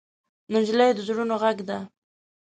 [0.53, 1.77] نجلۍ د زړونو غږ ده.